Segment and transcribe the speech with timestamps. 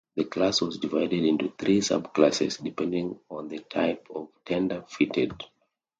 [0.15, 5.43] The class was divided into three sub-classes depending on the type of tender fitted.